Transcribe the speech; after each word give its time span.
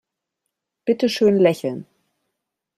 Bitte 0.83 1.09
schön 1.09 1.37
lächeln. 1.37 1.85